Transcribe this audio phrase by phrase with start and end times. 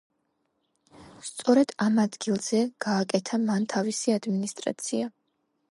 [1.27, 5.15] სწორედ ამ ადგილზე გააკეთა მან თავისი ადმინისტრაცია.